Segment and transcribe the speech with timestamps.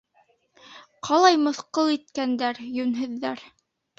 [1.07, 3.47] Ҡалай мыҫҡыл иткәндәр, йүнһеҙҙәр...